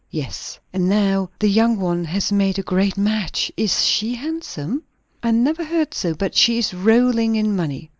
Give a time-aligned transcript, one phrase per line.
[0.09, 3.51] "Yes." "And now the young one has made a great match?
[3.55, 4.81] Is she handsome?"
[5.21, 6.15] "I never heard so.
[6.15, 7.87] But she is rolling in money."